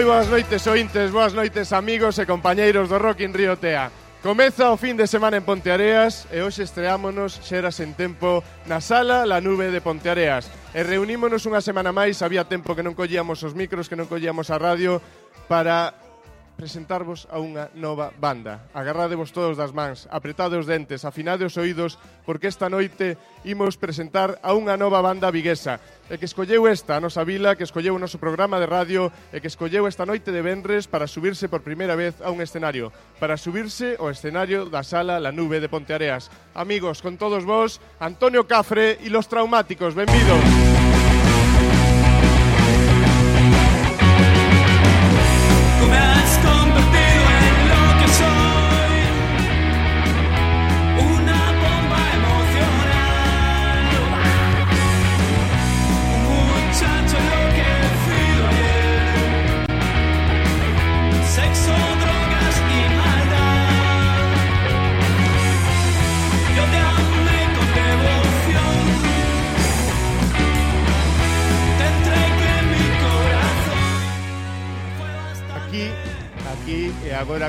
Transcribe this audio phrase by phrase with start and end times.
[0.00, 3.92] Moi boas noites, ointes, boas noites, amigos e compañeiros do Rock in Rio Tea.
[4.24, 9.28] Comeza o fin de semana en Ponteareas e hoxe estreámonos xeras en tempo na sala
[9.28, 10.48] La Nube de Ponteareas.
[10.72, 14.48] E reunímonos unha semana máis, había tempo que non collíamos os micros, que non collíamos
[14.48, 15.04] a radio
[15.52, 15.92] para
[16.60, 18.68] presentarvos a unha nova banda.
[18.76, 21.96] Agarradevos todos das mans, apretade os dentes, afinade os oídos,
[22.28, 23.16] porque esta noite
[23.48, 25.80] imos presentar a unha nova banda viguesa,
[26.12, 29.40] e que escolleu esta a nosa vila, que escolleu o noso programa de radio, e
[29.40, 33.40] que escolleu esta noite de Benres para subirse por primeira vez a un escenario, para
[33.40, 36.28] subirse ao escenario da Sala La Nube de Ponteareas.
[36.52, 40.79] Amigos, con todos vos, Antonio Cafre e Los Traumáticos, benvidos.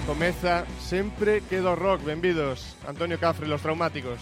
[0.02, 4.20] E agora comeza Sempre quedo rock, benvidos Antonio Cafre, los traumáticos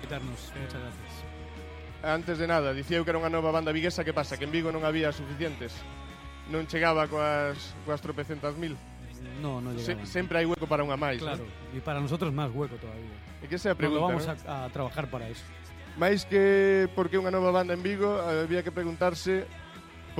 [0.00, 0.52] quitarnos.
[0.60, 1.10] Muchas gracias.
[2.02, 4.52] Antes de nada, dicía eu que era unha nova banda viguesa Que pasa, que en
[4.52, 5.76] Vigo non había suficientes
[6.48, 8.74] Non chegaba coas, coas tropecentas mil
[9.44, 10.06] No, no Se, llegaban.
[10.08, 11.76] sempre hai hueco para unha máis Claro, ¿no?
[11.76, 13.12] y para nosotros más hueco todavía.
[13.44, 14.48] E que esa é a Cuando pregunta vamos ¿no?
[14.48, 15.44] a, a trabajar para eso.
[16.00, 19.44] Mais que porque unha nova banda en Vigo Había que preguntarse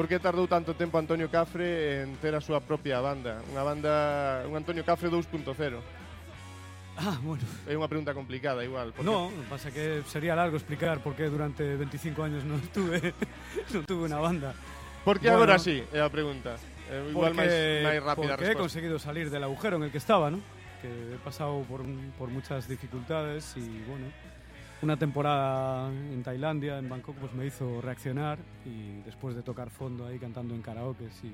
[0.00, 3.92] Por que tardou tanto tempo Antonio Cafre en ter a súa propia banda Unha banda,
[4.48, 5.52] un Antonio Cafre 2.0
[6.96, 7.44] Ah, bueno.
[7.68, 11.76] É unha pregunta complicada igual porque No, pasa que sería largo explicar por qué durante
[11.76, 13.12] 25 años no tuve,
[13.76, 14.56] no tuve una banda.
[15.04, 15.44] Por que Bueno.
[15.44, 15.84] agora sí?
[15.92, 16.56] É a pregunta
[16.88, 17.52] Eh, Igual máis,
[17.84, 20.40] máis rápida a porque he resposta conseguido salir del agujero en el que estaba, ¿no?
[20.80, 21.84] Que he pasado por,
[22.16, 24.08] por muchas dificultades y bueno,
[24.82, 30.06] una temporada en Tailandia, en Bangkok, pues me hizo reaccionar y después de tocar fondo
[30.06, 31.32] ahí cantando en karaoke y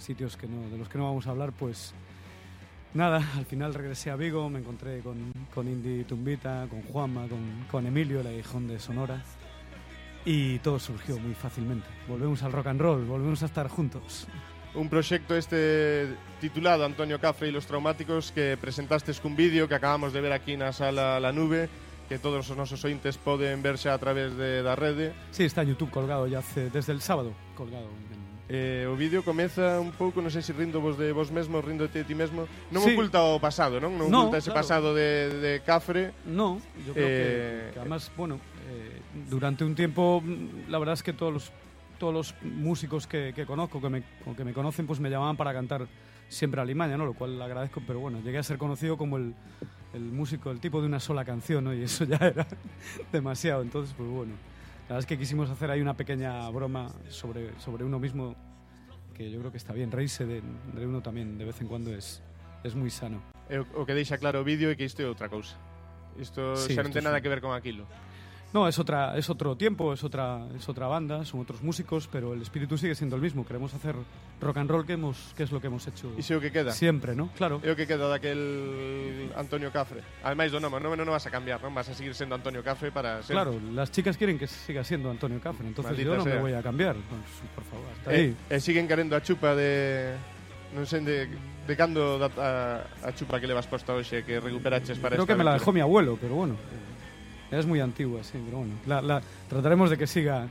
[0.00, 1.94] sitios que no, de los que no vamos a hablar, pues
[2.92, 7.64] nada, al final regresé a Vigo, me encontré con, con Indy Tumbita, con Juanma, con,
[7.70, 9.22] con Emilio, el aguijón de Sonora.
[10.24, 11.86] Y todo surgió muy fácilmente.
[12.08, 14.26] Volvemos al rock and roll, volvemos a estar juntos.
[14.74, 16.08] Un proxecto este
[16.40, 20.52] titulado Antonio Cafre e los traumáticos que presentastes cun vídeo que acabamos de ver aquí
[20.52, 21.70] na sala La Nube
[22.08, 25.12] que todos os nosos ointes poden verse a través de, da rede.
[25.30, 27.88] Sí, está en YouTube colgado ya hace, desde el sábado colgado.
[28.48, 32.06] Eh, o vídeo comeza un pouco, non sei se rindo vos de vos mesmo, ríndote
[32.06, 32.46] ti mesmo.
[32.70, 32.94] Non sí.
[32.94, 33.98] oculta o pasado, non?
[33.98, 34.62] Non no, oculta ese claro.
[34.62, 36.14] pasado de, de Cafre.
[36.30, 38.38] No, yo creo eh, que, que además, bueno,
[38.70, 41.44] eh, durante un tiempo, mm, la verdad es que todos los,
[41.98, 44.06] todos los músicos que, que conozco, que me,
[44.36, 45.82] que me conocen, pues me llamaban para cantar
[46.28, 47.06] siempre a Limaña, ¿no?
[47.06, 49.34] Lo cual agradezco, pero bueno, llegué a ser conocido como el,
[49.94, 51.74] el músico, el tipo de una sola canción, ¿no?
[51.74, 52.46] Y eso ya era
[53.12, 54.32] demasiado, entonces, pues bueno.
[54.88, 58.36] La verdad es que quisimos hacer ahí una pequeña broma sobre, sobre uno mismo
[59.14, 59.90] que yo creo que está bien.
[59.90, 60.42] Reírse de,
[60.74, 62.22] de uno también de vez en cuando es,
[62.62, 63.20] es muy sano.
[63.50, 65.58] E o, o que deixa claro o vídeo é que isto é outra cousa.
[66.18, 67.22] Isto Sí, xa non ten nada sí.
[67.26, 67.86] que ver con aquilo.
[68.56, 72.32] No, es otra, es otro tiempo, es otra, es otra banda, son otros músicos, pero
[72.32, 73.44] el espíritu sigue siendo el mismo.
[73.44, 73.94] Queremos hacer
[74.40, 76.50] rock and roll que hemos, que es lo que hemos hecho Iso é o que
[76.50, 76.72] queda.
[76.72, 77.28] siempre, ¿no?
[77.36, 77.60] Claro.
[77.60, 80.00] É o que queda daquel Antonio Cafre.
[80.24, 81.76] Ademais do nome, o nome non vas a cambiar, non?
[81.76, 83.36] Vas a seguir sendo Antonio Cafre para ser...
[83.36, 86.34] Claro, las chicas quieren que siga siendo Antonio Cafre, entonces Maldita yo no sea.
[86.36, 86.96] me voy a cambiar.
[86.96, 88.28] Pues, por favor, hasta E, ahí.
[88.48, 90.16] e siguen querendo a chupa de...
[90.72, 91.28] Non sei de,
[91.68, 92.50] de cando da, a,
[93.04, 95.76] a chupa que levas posta hoxe que recuperaches para Creo esta que me la dejó
[95.76, 96.56] mi abuelo, pero bueno.
[97.50, 98.74] Es muy antigua, sí, pero bueno.
[98.86, 100.48] La, la- trataremos de que siga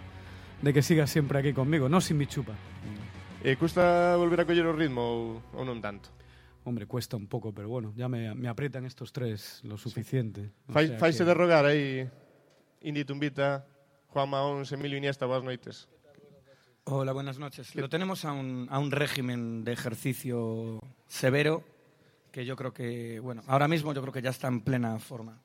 [0.61, 2.53] de que siga siempre aquí conmigo, no sin mi chupa.
[3.43, 5.21] E custa volver a coller o ritmo ou,
[5.53, 6.09] ou non tanto?
[6.65, 10.49] Hombre, cuesta un poco, pero bueno, ya me, me aprietan estos tres lo suficiente.
[10.65, 12.09] O Fai, sea faise que- de rogar aí
[12.81, 13.67] Indy Tumbita,
[14.09, 15.85] Juan Maons, Emilio Iniesta, boas noites.
[16.85, 17.75] Hola, buenas noches.
[17.75, 21.61] Lo tenemos a un, a un régimen de ejercicio severo
[22.31, 25.37] que yo creo que, bueno, ahora mismo yo creo que ya está en plena forma.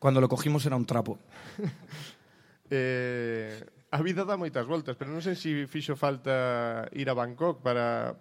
[0.00, 1.18] Cuando lo cogimos era un trapo.
[2.70, 3.62] eh,
[3.92, 7.60] a vida dá moitas voltas, pero non sei se si fixo falta ir a Bangkok
[7.60, 8.16] para,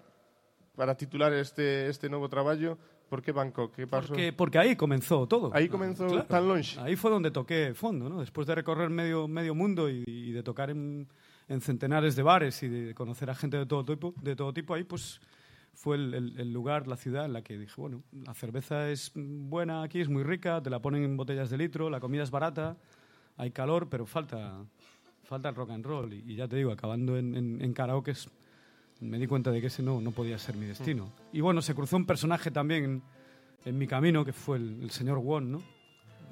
[0.75, 2.75] para titular este, este novo traballo.
[3.07, 3.73] Por que Bangkok?
[3.73, 4.11] Que pasó?
[4.11, 5.55] Porque, porque aí comenzou todo.
[5.55, 6.75] Aí comenzou claro, tan longe.
[6.83, 8.19] Aí foi onde toqué fondo, ¿no?
[8.19, 11.07] Despois de recorrer medio, medio mundo e, de tocar en,
[11.47, 14.75] en centenares de bares e de conocer a gente de todo tipo, de todo tipo
[14.75, 15.17] aí, pues,
[15.73, 19.11] fue el, el- el lugar, la ciudad en la que dije, bueno, la cerveza es
[19.15, 22.31] buena aquí, es muy rica, te la ponen en botellas de litro, la comida es
[22.31, 22.77] barata,
[23.37, 24.65] hay calor, pero falta,
[25.23, 26.13] falta el rock and roll.
[26.13, 28.13] Y, y ya te digo, acabando en, en, en karaoke
[29.01, 31.05] me di cuenta de que ese no, no podía ser mi destino.
[31.05, 31.37] Mm.
[31.37, 33.01] Y bueno, se cruzó un personaje también en,
[33.65, 35.61] en mi camino, que fue el, el señor Won, ¿no?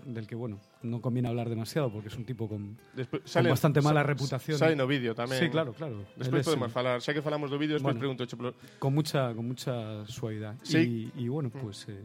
[0.08, 0.56] Del que, bueno,
[0.88, 4.56] no conviene hablar demasiado porque es un tipo con, Despois, con bastante mala sa- reputación.
[4.58, 5.36] Sale no vídeo tamén.
[5.36, 6.08] Sí, claro, claro.
[6.16, 8.16] Despois podemos eh, falar, xa que falamos do vídeo, despois Bueno.
[8.16, 8.56] pregunto polo...
[8.80, 10.56] Con mucha, con mucha suavidad.
[10.64, 11.12] Sí.
[11.12, 11.92] Y, y bueno, pues...
[11.92, 12.00] eh,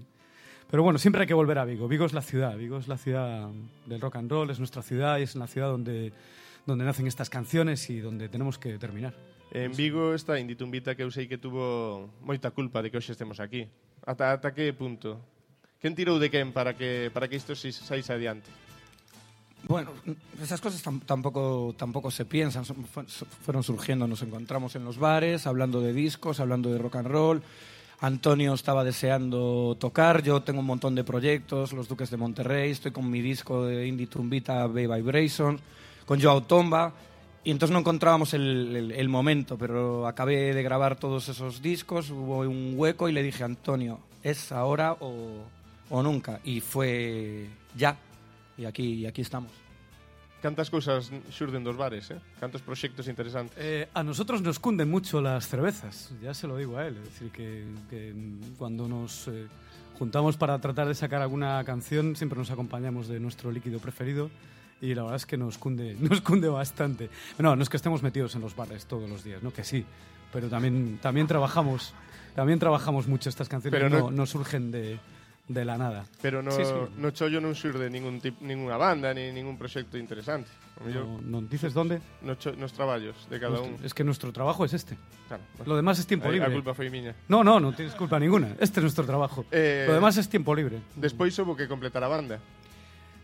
[0.66, 1.86] pero bueno, siempre hay que volver a Vigo.
[1.86, 3.46] Vigo es la ciudad, Vigo es la ciudad
[3.86, 6.10] del rock and roll, es nuestra ciudad y es la ciudad donde,
[6.66, 9.14] donde nacen estas canciones y donde tenemos que terminar.
[9.54, 13.12] En Vigo está Indy Tumbita que eu sei que tuvo moita culpa de que hoxe
[13.14, 13.68] estemos aquí.
[14.02, 15.20] Ata, ata que punto?
[15.82, 18.46] Quen tirou de quen para que para que isto se saíse adiante?
[19.66, 19.90] Bueno,
[20.42, 25.80] esas cosas tam- tampoco, tampoco se piensan, fueron surgiendo, nos encontramos en los bares, hablando
[25.80, 27.42] de discos, hablando de rock and roll.
[28.00, 32.90] Antonio estaba deseando tocar, yo tengo un montón de proyectos, Los Duques de Monterrey, estoy
[32.90, 35.60] con mi disco de Indie Tumbita Bay Vibration,
[36.06, 36.92] con Joao Tomba,
[37.44, 42.10] y entonces no encontrábamos el, el- el momento, pero acabé de grabar todos esos discos,
[42.10, 45.44] hubo un hueco y le dije, Antonio, ¿es ahora o,
[45.92, 46.40] o nunca?
[46.42, 47.46] Y fue
[47.76, 47.96] ya,
[48.56, 49.52] y aquí, y aquí estamos.
[50.42, 52.18] Cantas cousas xurden dos bares, eh?
[52.40, 53.54] Cantos proxectos interesantes.
[53.60, 56.96] Eh, a nosotros nos cunden mucho las cervezas, ya se lo digo a él.
[56.96, 58.12] Es decir, que, que
[58.58, 59.46] cuando nos eh,
[60.00, 64.30] juntamos para tratar de sacar alguna canción, siempre nos acompañamos de nuestro líquido preferido
[64.80, 67.08] y la verdad es que nos cunde, nos cunde bastante.
[67.38, 69.84] No, no es que estemos metidos en los bares todos los días, no que sí,
[70.32, 71.94] pero también, también trabajamos
[72.34, 74.98] también trabajamos mucho estas canciones, Pero no, no- no surgen de,
[75.48, 76.04] de la nada.
[76.22, 76.72] Pero no, Sí, sí.
[76.96, 80.48] no chollo non xurde ningún tip, ninguna banda, ni ningún proxecto interesante.
[80.82, 82.00] No, no- ¿Dices dónde?
[82.22, 83.76] no cho, nos traballos de cada un.
[83.76, 84.96] Nuestro- es que nuestro trabajo es este.
[85.28, 85.42] Claro.
[85.66, 86.48] Lo demás es tiempo a, libre.
[86.48, 87.14] a culpa foi miña.
[87.28, 88.56] No, no, no tienes culpa ninguna.
[88.58, 89.44] Este es nuestro trabajo.
[89.50, 90.78] Eh, Lo demás es tiempo libre.
[90.96, 92.38] Despois houve que completar a banda.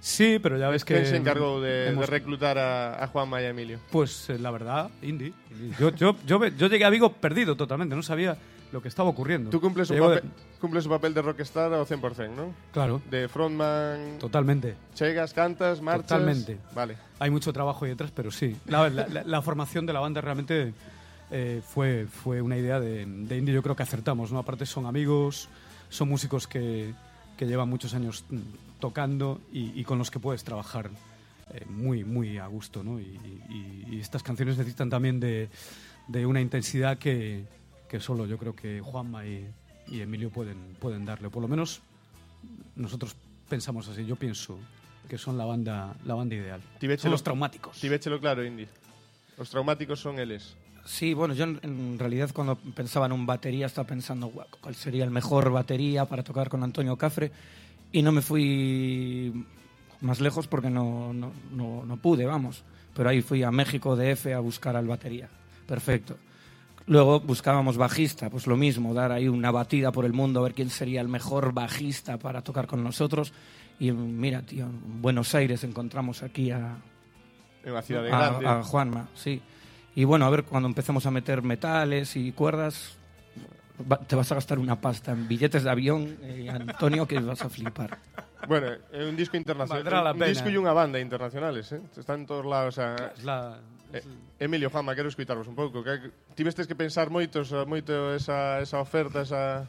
[0.01, 0.95] Sí, pero ya ves que...
[0.95, 3.81] Quen se encargou de, de hemos- reclutar a, a Juanma y a Emilio?
[3.91, 5.33] Pues eh, la verdad, Indy.
[5.81, 8.37] Yo, yo, yo, yo llegué a Vigo perdido totalmente, no sabía
[8.73, 9.51] lo que estaba ocurriendo.
[9.51, 12.53] Tú cumples un, Llego de- papel, cumples un papel de rockstar ao 100%, ¿no?
[12.73, 14.77] Claro, De frontman, totalmente.
[14.95, 16.07] chegas, cantas, marchas...
[16.09, 16.59] Totalmente.
[16.75, 16.97] Vale.
[17.19, 18.57] Hay mucho trabajo ahí detrás, pero sí.
[18.67, 20.75] La, la- la- la formación de la banda realmente
[21.31, 24.39] eh, fue, fue una idea de, de yo creo que acertamos, ¿no?
[24.39, 25.49] Aparte son amigos,
[25.89, 26.93] son músicos que,
[27.37, 28.37] que llevan muchos años mm,
[28.81, 30.91] tocando y, y con los que puedes trabajar
[31.55, 33.01] eh, muy, muy a gusto, ¿no?
[33.01, 33.05] Y,
[33.49, 35.49] y- y estas canciones necesitan también de,
[36.07, 37.45] de una intensidad que,
[37.89, 39.49] que solo yo creo que Juanma y,
[39.89, 41.31] y Emilio pueden, pueden darle.
[41.31, 41.81] Por lo menos
[42.77, 43.17] nosotros
[43.49, 44.59] pensamos así, yo pienso
[45.09, 46.61] que son la banda, la banda ideal.
[46.99, 47.81] Son los traumáticos.
[47.81, 48.67] Tivéchelo claro, Indy.
[49.39, 50.55] Os traumáticos son eles.
[50.85, 54.75] Sí, bueno, yo en, en realidad cuando pensaba en un batería estaba pensando "Guau, cuál
[54.75, 57.31] sería el mejor batería para tocar con Antonio Cafre
[57.93, 59.47] y no me fui
[60.01, 62.63] más lejos porque no, no, no, no pude, vamos.
[62.95, 65.29] Pero ahí fui a México DF a buscar al batería.
[65.67, 66.17] Perfecto.
[66.89, 70.55] Luego buscábamos bajista, pues lo mismo, dar ahí una batida por el mundo a ver
[70.55, 73.33] quién sería el mejor bajista para tocar con nosotros.
[73.79, 76.81] Y mira, tío, en Buenos Aires encontramos aquí a,
[77.61, 78.45] É unha cidade a, grande.
[78.49, 79.43] a Juanma, sí.
[79.99, 82.97] Y bueno, a ver, cuando empecemos a meter metales y cuerdas,
[83.85, 87.43] va- te vas a gastar una pasta en billetes de avión, eh, Antonio, que vas
[87.45, 87.99] a flipar.
[88.49, 89.85] Bueno, un disco internacional.
[89.85, 91.83] La un disco e unha banda internacionales, eh?
[91.99, 93.61] Están en todos lados, o sea, Es la,
[93.93, 94.03] Eh,
[94.39, 95.83] Emilio Fama, quero escuitarvos un pouco.
[95.83, 99.69] Que tivestes que pensar moito, moito esa, esa oferta, esa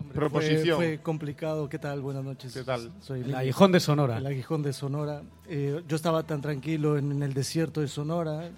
[0.00, 0.76] Hombre, proposición.
[0.76, 1.68] Fue, fue complicado.
[1.68, 2.00] ¿Qué tal?
[2.00, 2.52] Buenas noches.
[2.52, 2.92] ¿Qué tal?
[3.00, 4.18] Soy el aguijón de Sonora.
[4.18, 5.22] el aguijón de Sonora.
[5.46, 8.50] Eh, yo estaba tan tranquilo en, en el desierto de Sonora,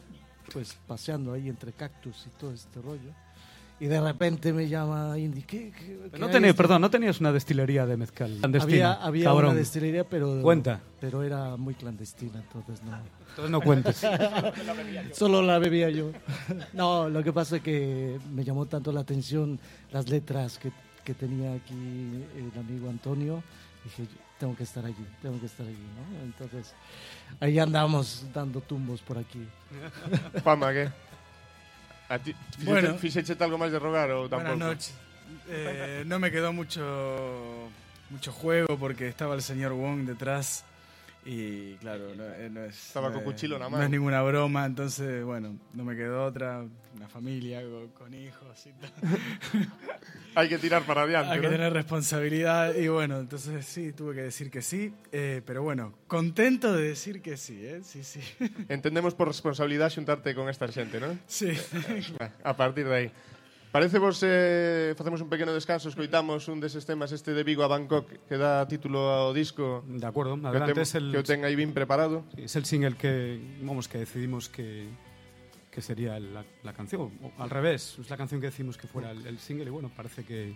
[0.52, 3.10] pues paseando ahí entre cactus y todo este rollo.
[3.80, 5.42] Y de repente me llama Indy.
[5.42, 8.92] ¿Qué, qué- qué No tenías, este- perdón, no tenías una destilería de mezcal Había, clandestina.
[8.94, 9.50] había cabrón.
[9.50, 10.80] una destilería, pero, Cuenta.
[11.00, 12.96] pero era muy clandestina, entonces no.
[13.30, 14.00] Entonces no cuentes.
[15.12, 16.12] Solo la bebía yo.
[16.74, 19.58] No, lo que pasa es que me llamó tanto la atención
[19.90, 20.70] las letras que,
[21.02, 21.74] que tenía aquí
[22.36, 23.42] el amigo Antonio.
[23.84, 24.04] Dije,
[24.38, 26.22] tengo que estar allí, tengo que estar allí, ¿no?
[26.24, 26.72] Entonces,
[27.40, 29.44] ahí andamos dando tumbos por aquí.
[30.44, 30.88] Fama, que?
[32.12, 32.98] A ti, Bueno.
[33.00, 34.52] fixeche algo máis de rogar ou tampouco?
[34.52, 34.92] Buenas noches.
[35.48, 36.84] Eh, no me quedó mucho,
[38.12, 40.60] mucho juego porque estaba el señor Wong detrás
[41.24, 44.22] y claro, no, eh, no es, Estaba no con cuchillo en la No es ninguna
[44.22, 46.64] broma, entonces bueno, no me quedó otra,
[46.96, 48.90] una familia con, con hijos y tal.
[50.34, 51.52] Hai que tirar para adiante, Hay que ¿no?
[51.52, 56.72] tener responsabilidad y bueno, entonces sí, tuve que decir que sí, eh, pero bueno, contento
[56.72, 57.82] de decir que sí, ¿eh?
[57.84, 58.20] Sí, sí.
[58.68, 61.20] Entendemos por responsabilidade xuntarte con esta xente, non?
[61.28, 61.52] sí.
[62.42, 63.08] A partir de aí.
[63.72, 67.72] Parece vos eh, facemos un pequeno descanso, escoitamos un deses temas este de Vigo a
[67.72, 69.80] Bangkok que dá título ao disco.
[69.88, 72.28] De acordo, adelante que o, el, que o ten aí bien preparado.
[72.36, 74.92] Es el single que vamos que decidimos que
[75.72, 79.08] que sería la, la canción, o, al revés, es la canción que decimos que fuera
[79.10, 80.52] el, el single y bueno, parece que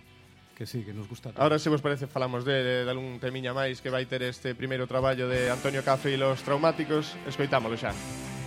[0.52, 1.32] que sí, que nos gusta.
[1.32, 1.40] Todo.
[1.40, 4.52] Ahora, se vos parece, falamos de, de, de algún temiña máis que vai ter este
[4.52, 7.16] primeiro traballo de Antonio Café e los Traumáticos.
[7.25, 7.96] Escoitámoslo xa.
[7.96, 8.46] Escoitámoslo xa.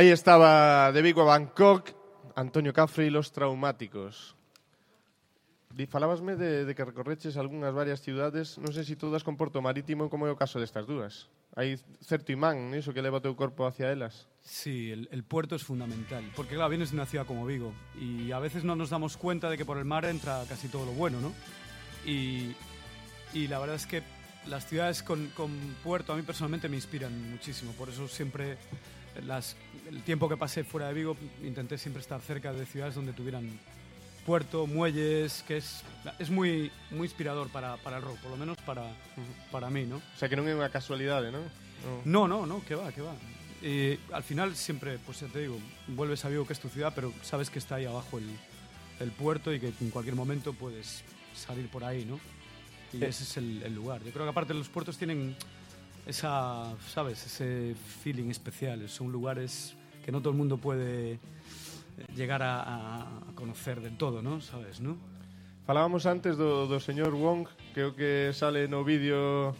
[0.00, 1.92] Aí estaba de Vigo a Bangkok,
[2.34, 4.32] Antonio Cafre e los traumáticos.
[5.76, 9.60] Di, falábasme de, de que recorreches algunhas varias ciudades, non sei se todas con Porto
[9.60, 11.28] Marítimo, como é o caso destas dúas.
[11.52, 14.24] Hai certo imán niso que leva o teu corpo hacia elas.
[14.40, 18.40] Sí, el, puerto es fundamental, porque claro, vienes de una ciudad como Vigo y a
[18.40, 21.20] veces no nos damos cuenta de que por el mar entra casi todo lo bueno,
[21.20, 21.36] ¿no?
[22.08, 22.56] Y,
[23.36, 24.00] y la verdad es que
[24.46, 25.52] las ciudades con, con
[25.84, 27.72] puerto a mí personalmente me inspiran muchísimo.
[27.72, 28.56] Por eso siempre,
[29.26, 29.56] las,
[29.88, 33.48] el tiempo que pasé fuera de Vigo, intenté siempre estar cerca de ciudades donde tuvieran
[34.26, 35.82] puerto, muelles, que es,
[36.18, 38.84] es muy, muy inspirador para, para el rock, por lo menos para,
[39.50, 39.96] para mí, ¿no?
[39.96, 41.42] O sea, que non é unha casualidade, non?
[42.04, 42.28] No.
[42.28, 43.16] No, no, no, que va, que va.
[43.64, 45.56] Eh, al final siempre, pues ya te digo,
[45.88, 48.28] vuelves a Vigo que es tu ciudad, pero sabes que está ahí abajo el,
[49.00, 51.02] el puerto y que en cualquier momento puedes
[51.34, 52.20] salir por ahí, ¿no?
[52.92, 53.08] Y Eh.
[53.08, 54.04] ese es el, el lugar.
[54.04, 55.34] Yo creo que aparte los puertos tienen
[56.06, 57.24] esa, ¿sabes?
[57.26, 58.88] Ese feeling especial.
[58.88, 61.18] Son lugares que no todo el mundo puede eh,
[62.14, 64.40] llegar a, a conocer del todo, ¿no?
[64.40, 64.96] ¿Sabes, no?
[65.66, 69.54] Falábamos antes do, do señor Wong, creo que sale no vídeo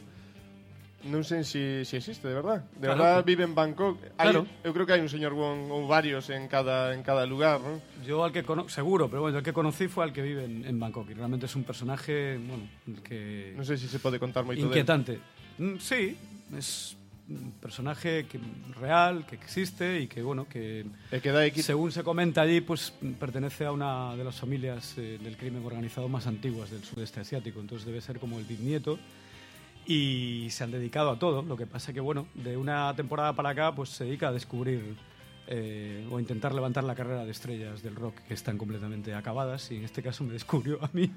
[1.00, 2.60] Non sei se si, si existe, de verdad.
[2.76, 4.20] De claro, verdad vive en Bangkok.
[4.20, 4.44] Hai, claro.
[4.60, 7.80] Eu creo que hai un señor Wong ou varios en cada en cada lugar, ¿no?
[8.04, 10.60] Yo al que cono seguro, pero bueno, el que conocí fue al que vive en,
[10.68, 12.68] en Bangkok y realmente es un personaje, bueno,
[13.00, 15.16] que Non sei sé si se pode contar moito Inquietante.
[15.16, 15.24] De
[15.64, 15.72] él.
[15.72, 16.20] Mm, sí,
[16.56, 16.96] es
[17.30, 18.40] un personaje que,
[18.80, 20.84] real, que existe y que, bueno, que
[21.62, 26.08] según se comenta allí, pues pertenece a una de las familias eh, del crimen organizado
[26.08, 27.60] más antiguas del sudeste asiático.
[27.60, 28.98] Entonces debe ser como el bisnieto
[29.86, 31.42] y se han dedicado a todo.
[31.42, 34.96] Lo que pasa que, bueno, de una temporada para acá, pues se dedica a descubrir
[35.46, 39.76] eh, o intentar levantar la carrera de estrellas del rock que están completamente acabadas y
[39.76, 41.12] en este caso me descubrió a mí.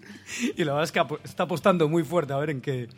[0.56, 2.88] y la verdad es que está apostando muy fuerte a ver en qué,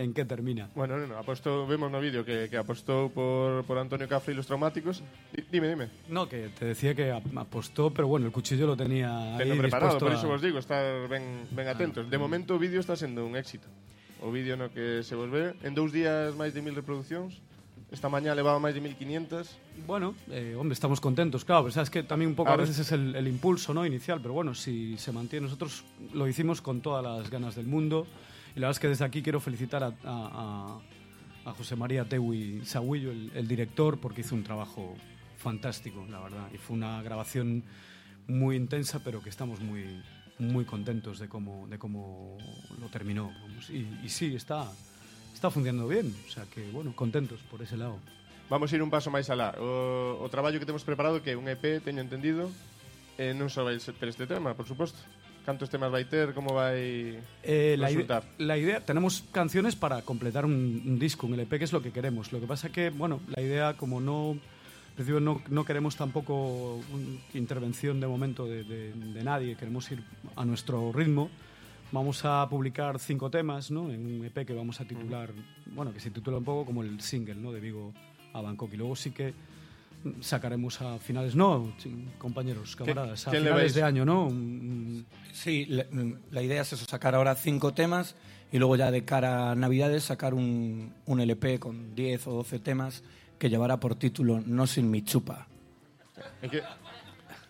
[0.00, 0.70] en qué termina.
[0.74, 4.36] Bueno, no, no, apostou, vemos no vídeo que, que apostou por, por Antonio Cafre y
[4.36, 5.04] los traumáticos.
[5.28, 5.88] Di- Dime, dime.
[6.08, 9.98] No, que te decía que ap- apostó, pero bueno, el cuchillo lo tenía ahí preparado,
[10.00, 12.08] por a- iso vos digo, estar ben, ben atentos.
[12.08, 13.68] De momento o vídeo está sendo un éxito.
[14.24, 17.36] O vídeo no que se vos ve, en dous días máis de mil reproduccións.
[17.90, 19.50] Esta mañá levaba máis de 1500.
[19.84, 22.78] Bueno, eh, hombre, estamos contentos, claro, pero sabes que también un poco a Ahora- veces
[22.86, 23.84] es el, el impulso ¿no?
[23.84, 25.82] inicial, pero bueno, si se mantiene, nosotros
[26.14, 28.06] lo hicimos con todas las ganas del mundo
[28.54, 30.80] y la verdad es que desde aquí quiero felicitar a, a-
[31.44, 34.94] a- José María Tewi Sahuillo, el, el director, porque hizo un trabajo
[35.38, 37.64] fantástico, la verdad, y fue una grabación
[38.28, 39.84] muy intensa, pero que estamos muy
[40.38, 42.38] muy contentos de cómo de cómo
[42.80, 43.30] lo terminó
[43.68, 44.70] y, y sí está
[45.34, 47.98] está funcionando bien o sea que bueno contentos por ese lado
[48.48, 49.54] Vamos a ir un paso máis alá.
[49.62, 52.50] O, o traballo que temos preparado que un EP, teño entendido,
[53.14, 54.98] e non só vai ser este tema, por suposto.
[55.50, 58.22] Cantos temas vai ter, como vai Eh, ide- resultar?
[58.38, 60.54] la idea, tenemos canciones para completar un,
[60.86, 62.30] un disco, un LP, que es lo que queremos.
[62.30, 64.38] Lo que pasa que, bueno, la idea, como no,
[65.20, 70.04] no, no queremos tampoco un- intervención de momento de, de- de nadie, queremos ir
[70.36, 71.28] a nuestro ritmo.
[71.90, 73.90] Vamos a publicar cinco temas, ¿no?
[73.90, 75.30] En un EP que vamos a titular,
[75.74, 77.50] bueno, que se titula un poco como el single, ¿no?
[77.50, 77.92] De Vigo
[78.32, 78.72] a Bangkok.
[78.74, 79.34] Y luego sí que
[80.20, 81.72] sacaremos a finales, no,
[82.18, 84.26] compañeros, camaradas, a quién le finales de año, ¿no?
[84.26, 85.84] Un- Sí, la,
[86.30, 88.14] la idea es eso, sacar ahora cinco temas
[88.52, 92.58] y luego ya de cara a Navidades sacar un, un LP con 10 o 12
[92.58, 93.02] temas
[93.38, 95.46] que llevará por título No sin mi chupa.
[96.42, 96.60] É que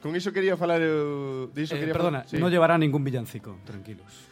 [0.03, 0.55] con iso quería
[1.51, 2.39] diso Eh, quería perdona, sí.
[2.39, 4.30] no llevará ningún villancico, tranquilos.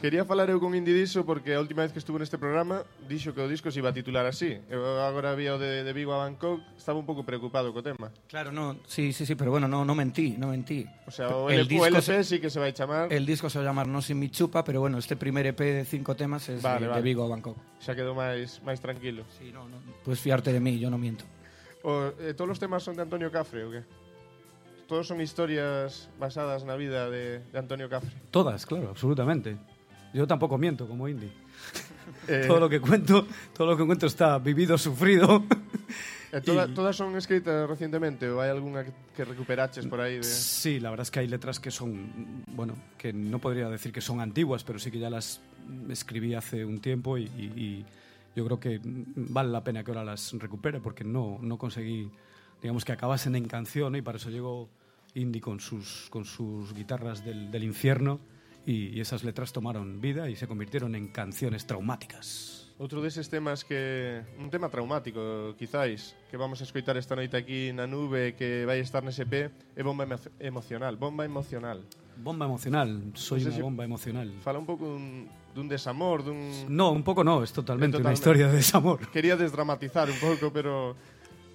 [0.00, 3.36] Quería falar eu con Indy diso porque a última vez que estuve neste programa dixo
[3.36, 4.56] que o disco se iba a titular así.
[4.72, 8.08] Eu agora vi o de, de Vigo a Bangkok, estaba un pouco preocupado co tema.
[8.24, 10.88] Claro, no, sí, sí, sí, pero bueno, no, no mentí, no mentí.
[11.04, 13.60] O sea, o, El el, disco LP sí que se vai chamar, El disco se
[13.60, 16.48] va a llamar No sin mi chupa, pero bueno, este primer EP de cinco temas
[16.48, 16.96] es Vale, de, vale.
[16.96, 17.60] de Vigo a Bangkok.
[17.84, 19.28] xa quedou máis máis tranquilo.
[19.36, 19.84] Sí, no, no.
[20.00, 21.28] Puedes fiarte de mí, yo no miento.
[21.84, 23.84] O, eh, todos os temas son de Antonio Cafre, o que?
[24.88, 28.10] Todos son historias basadas na vida de, de Antonio Cafre.
[28.32, 29.60] Todas, claro, absolutamente.
[30.12, 31.30] Yo tampoco miento como Indy.
[32.28, 35.44] Eh, Todo lo que cuento, todo lo que cuento está vivido, sufrido.
[36.32, 38.82] eh, toda, y- Todas son escritas recientemente ou hai algunha
[39.14, 40.26] que, recuperaches por aí de...
[40.26, 44.00] Sí, la verdad es que hay letras que son, bueno, que no podría decir que
[44.02, 45.40] son antiguas, pero sí que ya las
[45.88, 47.70] escribí hace un tiempo y, y- y
[48.36, 52.10] yo creo que vale la pena que ahora las recupere porque no, no conseguí,
[52.60, 54.68] digamos, que acabasen en canción y para eso llegó
[55.14, 58.20] Indy con sus, con sus guitarras del, del infierno
[58.70, 62.56] y, y esas letras tomaron vida y se convirtieron en canciones traumáticas.
[62.80, 64.24] Outro deses temas que...
[64.40, 68.80] Un tema traumático, quizáis, que vamos a escoitar esta noite aquí na nube que vai
[68.80, 70.96] estar nese P, é bomba emo emocional.
[70.96, 71.84] Bomba emocional.
[72.16, 74.28] Bomba emocional, soy No sé una si- bomba emocional.
[74.40, 76.40] Fala un pouco dun, dun desamor, dun...
[76.72, 78.16] No, un poco no, es totalmente, una Totalmente.
[78.16, 78.96] historia de desamor.
[79.12, 80.96] Quería desdramatizar un pouco, pero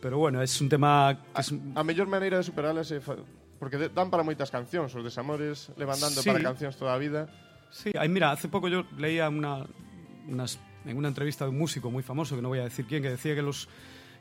[0.06, 3.02] Pero bueno, es un tema que a, es, a mellor maneira de superalas é...
[3.60, 6.28] Porque de- dan para moitas cancións, os desamores levan dando Sí.
[6.28, 7.28] para cancións toda a vida.
[7.72, 9.66] Sí, ay, mira, hace poco yo leía una,
[10.28, 13.02] unas- en una entrevista de un músico muy famoso, que no voy a decir quién,
[13.02, 13.68] que decía que los,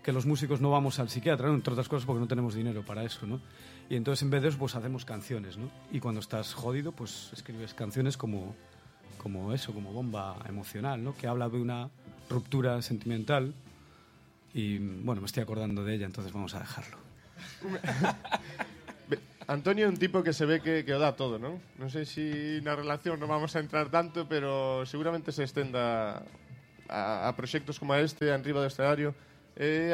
[0.03, 1.55] que los músicos no vamos al psiquiatra, ¿no?
[1.55, 3.41] entre otras cosas porque no tenemos dinero para eso, ¿no?
[3.91, 5.69] Y entonces en vez de eso, pues hacemos canciones, ¿no?
[5.93, 8.55] Y cuando estás jodido, pues escribes canciones como,
[9.19, 11.15] como eso, como bomba emocional, ¿no?
[11.15, 11.91] Que habla de una
[12.31, 13.55] ruptura sentimental
[14.55, 16.97] y bueno, me estoy acordando de ella, entonces vamos a dejarlo.
[19.47, 21.61] Antonio un tipo que se ve que, que dá todo, non?
[21.77, 26.25] Non sei se na relación non vamos a entrar tanto, pero seguramente se estenda
[26.89, 29.13] a, a proxectos como este, enriba do escenario.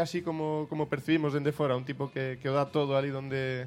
[0.01, 3.67] Así como, como percibimos dende fora, un tipo que, que o dá todo ali donde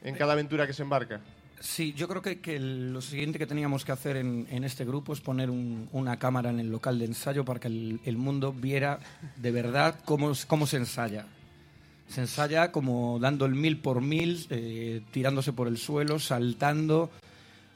[0.00, 1.20] en cada aventura que se embarca.
[1.60, 5.12] Sí, yo creo que, que lo siguiente que teníamos que hacer en, en este grupo
[5.12, 8.52] es poner un- una cámara en el local de ensayo para que el, el mundo
[8.52, 8.98] viera
[9.36, 11.26] de verdad cómo, cómo se ensaya.
[12.08, 17.10] Se ensaya como dando el mil por mil, eh, tirándose por el suelo, saltando.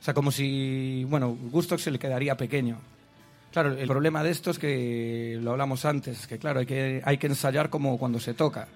[0.00, 2.78] O sea, como si, bueno, Gusto se le quedaría pequeño.
[3.52, 7.16] Claro, el problema de esto es que lo hablamos antes, que claro, hay que, hay
[7.18, 8.68] que ensayar como cuando se toca.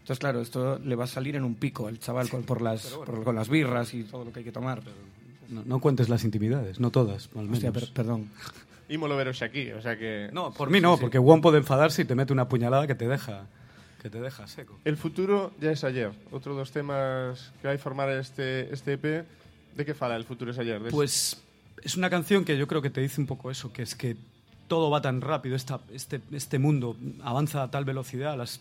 [0.00, 2.86] Entonces, claro, esto le va a salir en un pico al chaval con, por las,
[2.88, 4.82] por- con las birras y todo lo que hay que tomar.
[5.48, 7.58] No, no cuentes las intimidades, no todas, al menos.
[7.58, 8.28] Hostia, per- perdón.
[8.88, 10.28] Ímolo ver hoxe aquí, o sea que...
[10.32, 13.06] No, por mí no, porque Juan puede enfadarse y te mete una puñalada que te
[13.06, 13.46] deja,
[14.00, 14.78] que te deja seco.
[14.84, 16.10] El futuro ya es ayer.
[16.32, 19.24] Outro dos temas que vai formar este, este EP.
[19.76, 20.82] De que fala el futuro es ayer?
[20.90, 21.38] Pues
[21.82, 24.16] es una canción que yo creo que te dice un poco eso, que es que
[24.66, 28.60] todo va tan rápido, esta, este, este mundo avanza a tal velocidad, las,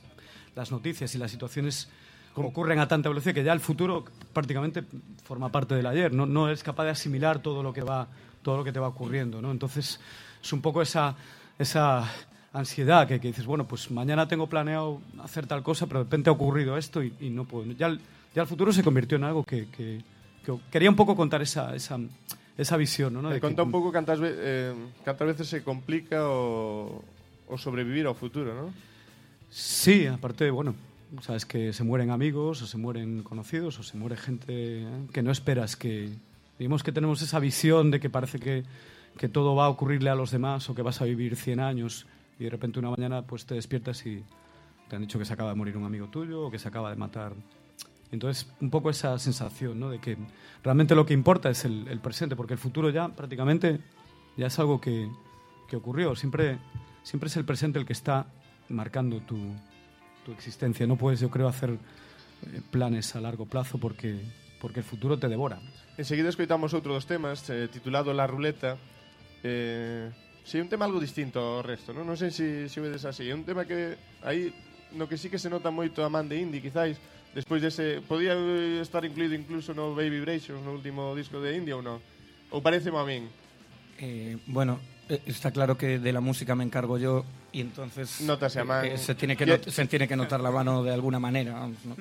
[0.55, 1.89] las noticias y las situaciones
[2.35, 4.83] ocurren a tanta velocidad que ya el futuro prácticamente
[5.23, 8.07] forma parte del ayer, no, no eres capaz de asimilar todo lo que va
[8.41, 9.51] todo lo que te va ocurriendo, ¿no?
[9.51, 9.99] Entonces
[10.41, 11.15] es un poco esa,
[11.57, 12.09] esa
[12.53, 16.29] ansiedad que, que dices, bueno, pues mañana tengo planeado hacer tal cosa, pero de repente
[16.29, 17.71] ha ocurrido esto y, y no puedo.
[17.73, 17.99] Ya el,
[18.33, 20.01] ya el futuro se convirtió en algo que, que-
[20.45, 21.99] que quería un poco contar esa, esa,
[22.57, 23.29] esa visión, ¿no?
[23.29, 24.73] De conta un pouco cantas, ve eh,
[25.19, 27.03] veces se complica o,
[27.47, 28.71] o sobrevivir ao futuro, ¿no?
[29.49, 30.75] Sí, aparte, bueno,
[31.21, 34.87] sabes que se mueren amigos, o se mueren conocidos, o se muere gente ¿eh?
[35.11, 36.09] que no esperas que...
[36.57, 38.63] Digamos que tenemos esa visión de que parece que,
[39.17, 42.05] que todo va a ocurrirle a los demás o que vas a vivir 100 años
[42.39, 44.23] y de repente una mañana pues te despiertas y
[44.87, 46.89] te han dicho que se acaba de morir un amigo tuyo o que se acaba
[46.89, 47.33] de matar.
[48.11, 49.91] Entonces, un poco esa sensación, ¿no?
[49.91, 50.17] De que
[50.63, 53.79] realmente lo que importa es el, el presente, porque el futuro ya prácticamente
[54.35, 55.07] ya es algo que,
[55.67, 56.15] que ocurrió.
[56.15, 56.57] Siempre,
[57.03, 58.25] siempre es el presente el que está
[58.69, 59.37] marcando tu,
[60.25, 60.87] tu existencia.
[60.87, 64.19] No puedes, yo creo, hacer eh, planes a largo plazo porque,
[64.59, 65.61] porque el futuro te devora.
[65.97, 68.79] Enseguida escoitamos outro dos temas eh, titulado La Ruleta.
[69.43, 70.09] Eh,
[70.43, 72.05] si un tema algo distinto ao resto, non?
[72.07, 73.29] Non sei se, se vedes así.
[73.29, 74.49] É un tema que aí
[74.97, 76.97] no que sí que se nota moito a man de indie, quizáis,
[77.37, 78.01] despois dese...
[78.01, 82.01] Podía eh, estar incluído incluso no Baby Vibrations, no último disco de India ou non?
[82.49, 83.29] Ou parece a min?
[84.01, 84.79] Eh, bueno,
[85.11, 87.21] eh, está claro que de la música me encargo yo
[87.53, 88.85] y entonces Notase a man.
[88.85, 91.53] eh, se, tiene que ¿Qué- not- se tiene que notar la mano de alguna manera.
[91.53, 91.93] vamos, ¿no?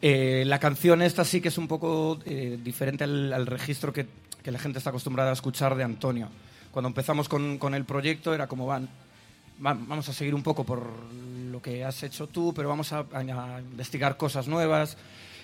[0.00, 4.06] Eh, la canción esta sí que es un poco eh, diferente al, al registro que,
[4.40, 6.28] que la gente está acostumbrada a escuchar de Antonio.
[6.74, 8.88] Cuando empezamos con, con el proyecto era como van,
[9.64, 10.82] va- vamos a seguir un poco por
[11.52, 14.96] lo que has hecho tú, pero vamos a, a investigar cosas nuevas.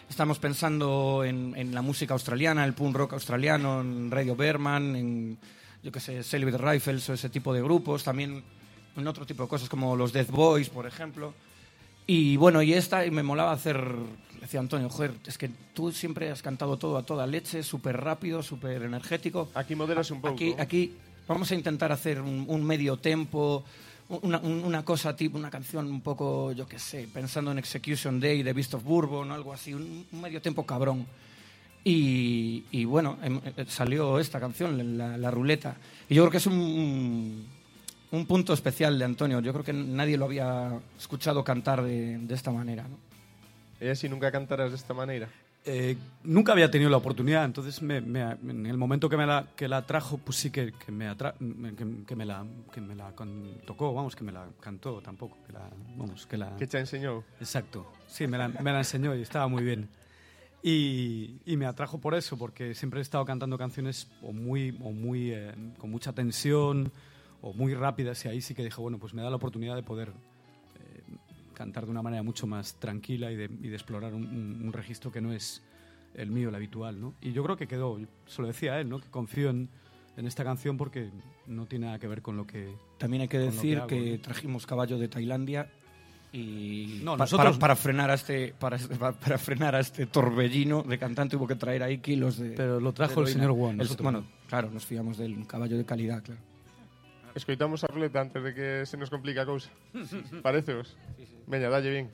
[0.09, 5.39] Estamos pensando en, en la música australiana, el punk rock australiano, en Radio Berman, en,
[5.85, 8.03] yo qué sé, Celibate Rifles o ese tipo de grupos.
[8.03, 8.43] También
[8.97, 11.33] en otro tipo de cosas como los Death Boys, por ejemplo.
[12.09, 13.81] Y bueno, y esta, y me molaba hacer,
[14.41, 18.43] decía Antonio, joder, es que tú siempre has cantado todo a toda leche, súper rápido,
[18.43, 19.49] súper energético.
[19.55, 20.35] Aquí moderas un pouco.
[20.35, 20.93] Aquí, aquí
[21.31, 23.65] vamos a intentar hacer un, un medio tempo,
[24.09, 28.19] una, un- una cosa tipo, una canción un poco, yo qué sé, pensando en Execution
[28.19, 31.07] Day de Beast of Bourbon, algo así, un, medio tempo cabrón.
[31.85, 35.77] Y, y bueno, em- eh, salió esta canción, la, ruleta.
[36.09, 37.47] Y yo creo que es un,
[38.11, 39.39] un punto especial de Antonio.
[39.41, 42.83] Yo creo que nadie lo había escuchado cantar de, de esta manera.
[42.83, 42.99] ¿no?
[43.81, 45.29] E así nunca cantarás desta maneira.
[45.67, 49.47] Eh, nunca había tenido la oportunidad, entonces me- me- en el momento que me la,
[49.57, 51.35] que la trajo, pues sí que, que me, atra-
[51.77, 53.13] que, que me la, que me la
[53.67, 55.69] tocó, vamos, que me la cantó tampoco, que la,
[55.99, 56.57] vamos, que la...
[56.57, 57.23] Que te enseñou.
[57.41, 59.89] Exacto, sí, me la, me la enseñó y estaba muy bien.
[60.63, 64.93] Y, y me atrajo por eso, porque siempre he estado cantando canciones o muy, o
[64.93, 66.91] muy eh, con mucha tensión
[67.43, 69.83] o muy rápidas y ahí sí que dije, bueno, pues me da la oportunidad de
[69.83, 70.13] poder
[71.61, 74.73] cantar de una manera mucho más tranquila y de, y de explorar un, un- un
[74.73, 75.63] registro que no es
[76.15, 77.13] el mío, el habitual, ¿no?
[77.21, 78.99] Y yo creo que quedó, se lo decía a él, ¿no?
[78.99, 79.69] Que confío en,
[80.17, 81.11] en esta canción porque
[81.47, 82.75] no tiene nada que ver con lo que...
[82.97, 84.23] También hay que decir que hago, que, ¿no?
[84.23, 85.69] trajimos caballo de Tailandia
[86.33, 88.79] y No, pa- nosotros- para, para frenar a este para,
[89.21, 92.95] para frenar a este torbellino de cantante hubo que traer ahí kilos de Pero lo
[92.95, 94.27] trajo el señor Wong, bueno, no.
[94.49, 96.41] claro, nos fiamos del caballo de calidad, claro.
[97.35, 99.71] Escoitamos a ruleta antes de que se nos complique a cousa.
[100.43, 100.97] Pareceos?
[101.17, 101.37] Sí, sí.
[101.47, 102.11] Veña, dalle bien.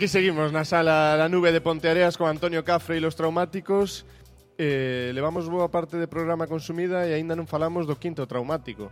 [0.00, 4.08] Aquí seguimos na sala La Nube de Ponteareas con Antonio Cafre e los traumáticos.
[4.56, 8.88] Eh, levamos boa parte de programa consumida e aínda non falamos do quinto traumático.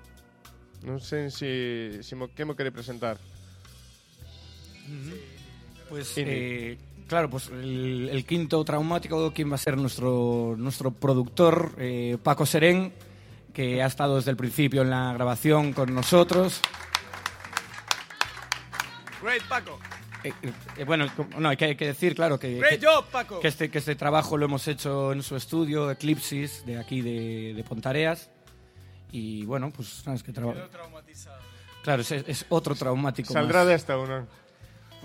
[0.85, 3.17] Non sei se, se mo, que mo quere presentar.
[5.89, 6.77] Pues, eh,
[7.09, 12.45] claro, pues el, el quinto traumático, quien va a ser nuestro, nuestro productor, eh, Paco
[12.45, 12.93] Serén,
[13.57, 16.61] que ha estado desde el principio en la grabación con nosotros.
[19.25, 19.81] Great, Paco.
[20.29, 21.07] Eh, eh, bueno,
[21.39, 23.41] no, hay que, hay que decir, claro, que, Great que, job, Paco.
[23.41, 27.55] que este, que este trabajo lo hemos hecho en su estudio, Eclipsis, de aquí de,
[27.55, 28.31] de Pontareas.
[29.11, 30.61] Y bueno, pues sabes que trabajo.
[31.83, 33.33] Claro, es, es otro traumático.
[33.33, 33.69] Saldrá más.
[33.69, 34.29] desta ou non?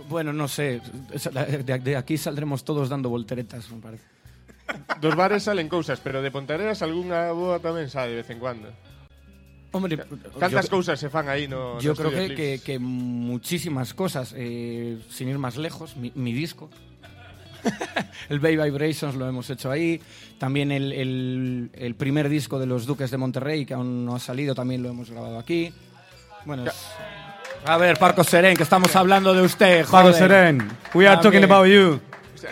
[0.09, 0.81] Bueno, no sé.
[1.63, 4.03] De, de aquí saldremos todos dando volteretas, me parece.
[4.99, 8.71] Dos bares salen cousas, pero de Ponteareas algunha boa tamén sale de vez en cuando.
[9.73, 9.97] Hombre,
[10.69, 15.27] cousas se fan aí no Yo no creo que, que, que muchísimas cosas, eh, sin
[15.29, 16.69] ir más lejos, mi, mi disco.
[18.29, 19.99] el Bay Vibrations lo hemos hecho ahí.
[20.37, 24.19] También el, el- el primer disco de los Duques de Monterrey, que aún no ha
[24.19, 25.73] salido, también lo hemos grabado aquí.
[26.45, 26.85] Bueno, es-
[27.65, 30.13] A ver, Parco Serén, que estamos hablando de usted, joder.
[30.13, 31.99] Seren, we are talking about you.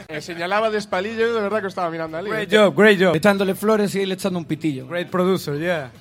[0.07, 2.29] Eh, señalaba de espalillo y de verdad que estaba mirando ali.
[2.29, 3.13] Great job, great job.
[3.13, 4.87] Echándole flores y él echando un pitillo.
[4.87, 5.91] Great producer, yeah.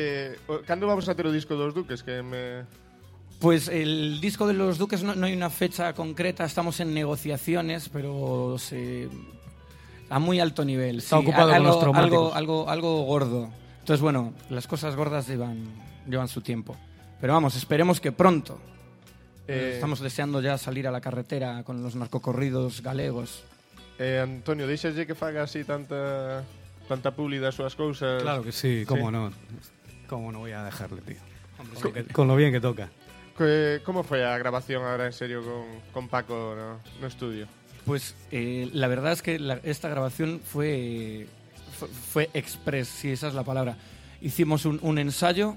[0.00, 2.62] Eh, cando vamos a ter o disco dos Duques que me
[3.42, 7.88] Pues el disco de los Duques no, no hay una fecha concreta, estamos en negociaciones,
[7.88, 9.08] pero se,
[10.08, 10.98] a muy alto nivel.
[10.98, 13.50] Está sí, ocupado con algo, los algo, algo, algo gordo.
[13.80, 15.66] Entonces, bueno, las cosas gordas llevan,
[16.06, 16.76] llevan su tiempo.
[17.20, 18.58] Pero vamos, esperemos que pronto.
[19.48, 23.42] Eh, Estamos deseando ya salir a la carretera con los narcocorridos galegos.
[23.98, 26.44] eh, Antonio, deixalle que faga así tanta
[26.86, 28.22] tanta publi das súas cousas.
[28.22, 29.12] Claro que sí, cómo Sí.
[29.12, 29.32] no.
[30.08, 31.16] ¿Cómo no voy a dejarle, tío?
[31.56, 32.88] Con lo, que- con lo bien que toca.
[33.36, 35.62] Que, como foi a grabación ahora en serio con,
[35.94, 37.46] con Paco no, no estudio?
[37.86, 41.26] Pues eh, la verdad es que la- esta grabación fue,
[41.78, 43.76] fue, fue express, si esa es la palabra.
[44.20, 45.54] Hicimos un, un ensayo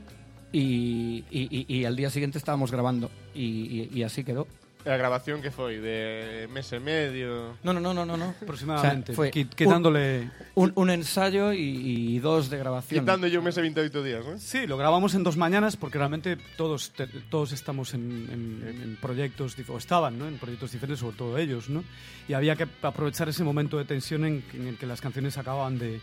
[0.52, 4.46] y, y- y- y al día siguiente estábamos grabando y, y- y así quedó.
[4.86, 7.54] A grabación que foi de mes e medio.
[7.62, 8.18] No, no, no, no, no.
[8.18, 8.34] no.
[8.42, 9.12] Aproximadamente.
[9.12, 10.32] O sea, fue Qui- quitándole.
[10.56, 13.06] un, un ensayo y, y dos de grabación.
[13.06, 14.38] Quitándolle un mes e 28 días, ¿no?
[14.42, 18.98] Sí, lo grabamos en dos mañanas porque realmente todos, te- todos estamos en, en- en
[18.98, 20.28] proyectos, dif- o estaban ¿no?
[20.28, 21.84] en proyectos diferentes, sobre todo ellos, ¿no?
[22.28, 25.78] Y había que aprovechar ese momento de tensión en, en el que las canciones acababan
[25.78, 26.02] de,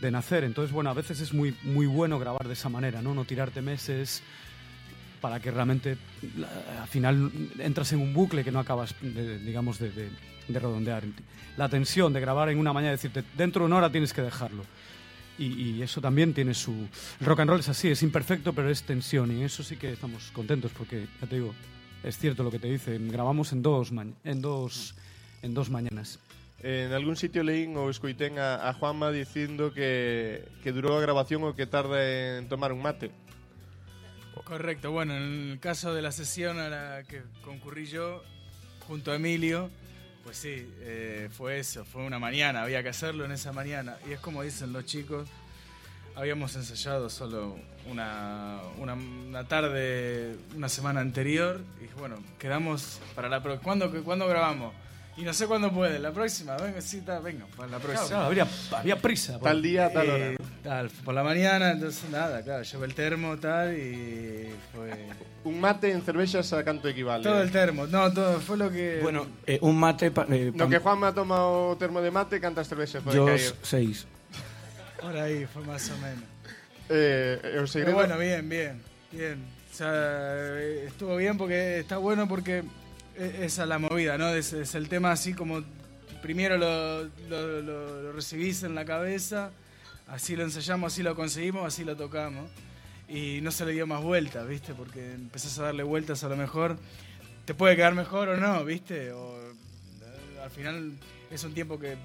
[0.00, 0.44] de nacer.
[0.44, 3.14] Entonces, bueno, a veces es muy, muy bueno grabar de esa manera, ¿no?
[3.14, 4.22] No tirarte meses
[5.22, 5.96] para que realmente
[6.82, 10.10] al final entras en un bucle que no acabas, de- digamos, de, de-
[10.48, 11.04] de redondear.
[11.56, 14.20] La tensión de grabar en una mañana y decirte, dentro de una hora tienes que
[14.20, 14.64] dejarlo.
[15.38, 16.72] Y, eso también tiene su...
[17.20, 19.32] El rock and roll es así, es imperfecto, pero es tensión.
[19.32, 21.54] Y en eso sí que estamos contentos porque, ya te digo,
[22.04, 22.98] es cierto lo que te dice.
[22.98, 23.90] Grabamos en dos,
[24.24, 24.94] en dos,
[25.42, 26.18] en dos mañanas.
[26.62, 31.58] En algún sitio leín ou escoitén a, Juanma dicindo que, que durou a grabación o
[31.58, 31.98] que tarda
[32.38, 33.10] en tomar un mate.
[34.44, 38.22] Correcto, bueno, en el caso de la sesión a la que concurrí yo,
[38.86, 39.70] junto a Emilio,
[40.24, 43.96] pues sí, eh, fue eso, fue una mañana, había que hacerlo en esa mañana.
[44.08, 45.28] Y es como dicen los chicos,
[46.14, 47.56] habíamos ensayado solo
[47.90, 53.64] una, una, tarde, una semana anterior, y bueno, quedamos para la próxima.
[53.64, 54.74] ¿Cuándo, ¿Cuándo grabamos?
[55.22, 58.08] Y no sé cuándo puede, la próxima, venga, sí, está, venga, para la próxima.
[58.08, 58.44] Claro, había,
[58.76, 59.34] había prisa.
[59.38, 60.26] por- Tal día, tal hora.
[60.32, 64.90] Eh, tal, por la mañana, entonces nada, claro, llevé el termo tal y fue
[65.44, 67.22] Un mate en cervexas a canto equivale?
[67.22, 70.10] todo el termo, no, todo fue lo que Bueno, eh, un mate...
[70.10, 74.06] pa- eh, pa- que Juanma toma o termo de mate, cantas cervexas pode yo seis.
[75.00, 76.24] por ahí fue más o menos.
[76.88, 78.82] Eh, eh, Pero bueno, bien, bien,
[79.12, 79.44] bien.
[79.72, 82.64] O sea, estuvo bien porque está bueno porque
[83.22, 84.28] esa es la movida, ¿no?
[84.28, 85.62] Es, el tema así como
[86.22, 89.50] primero lo recibís en la cabeza,
[90.08, 92.50] así lo ensayamos, así lo conseguimos, así lo tocamos.
[93.08, 94.74] Y no se le dio más vueltas, ¿viste?
[94.74, 96.78] Porque empezás a darle vueltas a lo mejor.
[97.44, 99.12] Te puede quedar mejor o no, ¿viste?
[99.12, 100.92] O eh, al final
[101.30, 101.96] es un tiempo que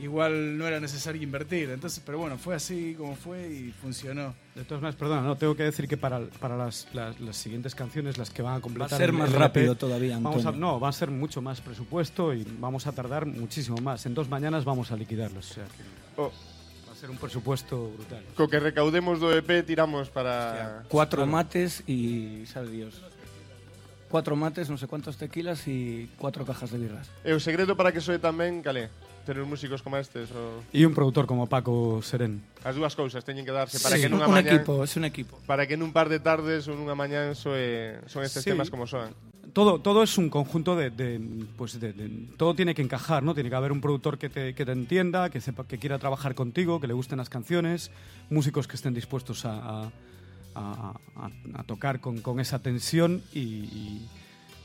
[0.00, 1.70] igual no era necesario invertir.
[1.70, 4.34] Entonces, pero bueno, fue así como fue y funcionó.
[4.54, 7.74] De todas maneras, perdona, no, tengo que decir que para, para las, las, las siguientes
[7.74, 8.98] canciones, las que van a Va a completar...
[8.98, 12.46] ser más el rápido todavía, Vamos a, no, va a ser mucho más presupuesto y
[12.58, 14.04] vamos a tardar muchísimo más.
[14.06, 15.50] En dos mañanas vamos a liquidarlos.
[15.50, 16.32] O sea que Oh,
[16.88, 18.24] va a ser un presupuesto brutal.
[18.34, 20.84] co que recaudemos do EP tiramos para...
[20.88, 22.44] Cuatro mates y...
[22.46, 23.02] sabe Dios.
[24.08, 27.10] Cuatro mates, no sé cuántos tequilas y cuatro cajas de birras.
[27.26, 28.88] E o segredo para que soe tamén, calé?
[29.26, 30.62] Ter uns músicos como estes o...
[30.72, 32.38] Y un productor como Paco Serén.
[32.62, 34.54] As dúas cousas teñen que darse para Sí, que un, nunha un mañá...
[34.54, 35.34] equipo, es un equipo.
[35.50, 38.54] Para que nun par de tardes ou nunha mañá soe, son estes Sí.
[38.54, 39.10] temas como soan.
[39.50, 41.18] Todo, todo es un conjunto de, de,
[41.58, 43.34] pues de, de- todo tiene que encajar, ¿no?
[43.34, 46.34] Tiene que haber un productor que te, que te entienda, que sepa, que quiera trabajar
[46.38, 47.90] contigo, que le gusten las canciones,
[48.30, 49.90] músicos que estén dispuestos a, a-
[50.54, 54.08] a- a- a tocar con, con esa tensión y, y-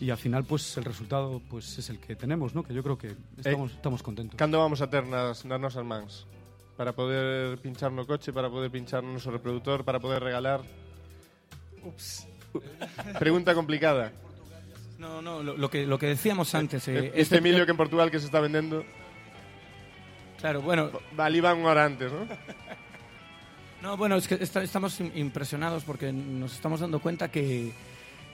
[0.02, 2.64] y al final pues el resultado pues es el que tenemos, ¿no?
[2.64, 4.36] Que yo creo que estamos, estamos contentos.
[4.38, 6.26] Cando vamos a ter nas, nas nosas mans?
[6.76, 10.62] Para poder pinchar no coche, para poder pinchar no noso reproductor, para poder regalar...
[11.86, 12.26] Ups.
[13.20, 14.12] Pregunta complicada.
[14.98, 16.88] No, no, lo, lo que, lo que decíamos antes.
[16.88, 18.84] eh, Este Emilio que en Portugal que se está vendendo...
[20.42, 20.90] Claro, bueno,
[21.22, 22.26] Ali van unha hora antes, ¿no?
[23.82, 27.74] No, bueno, es que esta- estamos im- impresionados porque nos estamos dando cuenta que,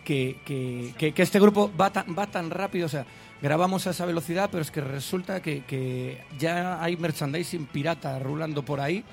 [0.08, 3.06] que, que- que- que este grupo va tan, va tan rápido, o sea,
[3.42, 8.64] grabamos a esa velocidad, pero es que resulta que, que ya hay merchandising pirata rulando
[8.64, 9.04] por ahí.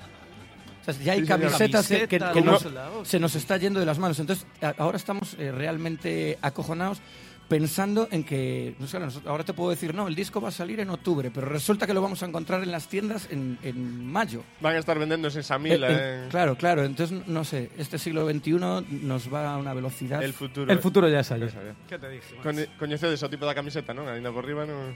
[0.81, 2.61] O sea, ya hay camisetas que, que- que no nos-
[3.03, 4.19] se nos está yendo de las manos.
[4.19, 6.99] Entonces, a- ahora estamos eh, realmente acojonados
[7.47, 10.51] pensando en que, no sé, nosotros- ahora te puedo decir, no, el disco va a
[10.51, 14.05] salir en octubre, pero resulta que lo vamos a encontrar en las tiendas en, en
[14.05, 14.43] mayo.
[14.61, 17.97] Van a estar vendéndose en Samila, Eh, eh, eh, claro, claro, entonces, no sé, este
[17.99, 18.57] siglo XXI
[19.05, 20.23] nos va a una velocidad...
[20.23, 20.71] el futuro.
[20.71, 21.19] El futuro ya.
[21.19, 21.47] Esa, ya.
[21.87, 22.35] ¿Qué te dije?
[22.79, 24.07] Coñecedes o tipo da camiseta, non?
[24.09, 24.93] Ainda por riba non...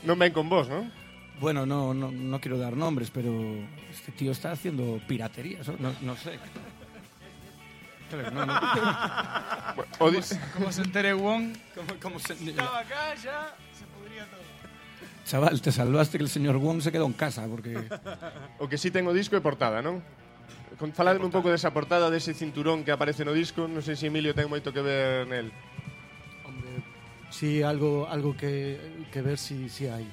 [0.00, 0.88] Non ven con vos, non?
[1.40, 3.32] Bueno, no, no, no quiero dar nombres, pero
[3.90, 6.36] este tío está haciendo piratería, eso, no, no sé.
[8.10, 8.54] Claro, no, no.
[10.00, 10.18] O di...
[10.52, 14.40] Como se entere Wong, ¿Cómo- cómo se- estaba acá ya, se pudría todo.
[15.24, 17.78] Chaval, te salvaste que el señor Wong se quedó en casa, porque...
[18.58, 20.02] o que sí ten o disco e portada, non?
[20.80, 24.08] Con, faladme un pouco desa portada, dese cinturón que aparece no disco, non sei se
[24.10, 25.52] Emilio ten moito que ver nel.
[26.48, 26.82] Hombre,
[27.30, 30.08] sí, algo, algo que, que ver si sí, hay.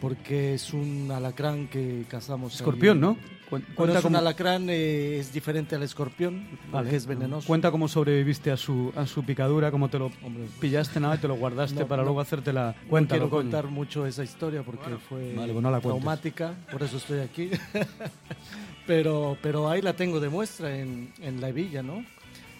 [0.00, 2.54] Porque es un alacrán que cazamos.
[2.54, 2.62] ahí.
[2.62, 3.18] Escorpión, ¿no?
[3.50, 6.84] Cuen- Bueno, Cuenta es un cómo, alacrán, eh, es diferente al escorpión, Vale.
[6.84, 7.46] porque es venenoso.
[7.46, 11.18] cuenta cómo sobreviviste a su, a su picadura, cómo te lo Hombre, pillaste nada y
[11.18, 12.06] te lo guardaste No, para no.
[12.06, 13.14] luego hacerte la no cuenta.
[13.16, 17.20] quiero contar mucho esa historia porque fue Vale, pues no la traumática, por eso estoy
[17.20, 17.50] aquí.
[18.86, 22.04] pero, pero ahí la tengo de muestra en, en la hebilla, ¿no?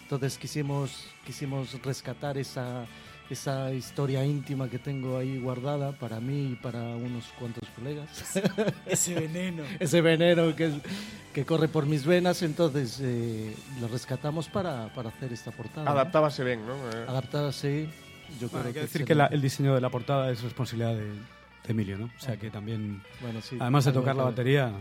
[0.03, 2.85] Entonces quisimos, quisimos rescatar esa,
[3.29, 8.07] esa historia íntima que tengo ahí guardada para mí y para unos cuantos colegas.
[8.85, 9.63] Ese veneno.
[9.79, 10.71] ese veneno que,
[11.33, 15.85] que corre por mis venas, entonces eh, lo rescatamos para, para hacer esta portada.
[15.85, 15.91] ¿no?
[15.91, 16.77] Adaptábase ben, non?
[16.93, 17.89] Eh, Adaptada, sí.
[18.39, 20.41] Yo Bueno, creo hay que decir se que la- el diseño de la portada es
[20.41, 21.19] responsabilidad de, de
[21.69, 22.05] Emilio, ¿no?
[22.05, 24.71] O sea que también, Bueno, sí, además de tocar la que- batería,